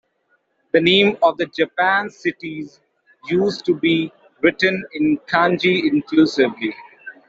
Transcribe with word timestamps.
The 0.71 0.81
names 0.81 1.17
of 1.21 1.37
Japan's 1.53 2.17
cities 2.17 2.79
used 3.29 3.63
to 3.65 3.75
be 3.75 4.11
written 4.41 4.83
in 4.95 5.19
Kanji 5.27 5.95
exclusively. 5.95 6.73